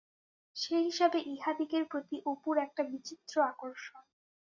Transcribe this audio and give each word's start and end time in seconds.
সে 0.55 0.75
হিসাবে 0.87 1.19
ইহাদিগের 1.33 1.83
প্রতি 1.91 2.17
অপুর 2.25 2.55
একটা 2.57 2.81
বিচিত্র 2.91 3.35
আকর্ষণ। 3.43 4.03